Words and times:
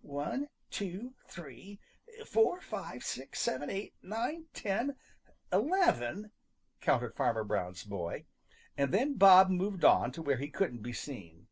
"One, 0.00 0.48
two, 0.70 1.12
three, 1.26 1.78
four, 2.24 2.62
five, 2.62 3.04
six, 3.04 3.38
seven, 3.38 3.68
eight, 3.68 3.92
nine, 4.02 4.46
ten, 4.54 4.96
eleven," 5.52 6.30
counted 6.80 7.14
Farmer 7.14 7.44
Brown's 7.44 7.84
boy, 7.84 8.24
and 8.78 8.94
then 8.94 9.18
Bob 9.18 9.50
moved 9.50 9.84
on 9.84 10.10
to 10.12 10.22
where 10.22 10.38
he 10.38 10.48
couldn't 10.48 10.80
be 10.80 10.94
seen. 10.94 11.48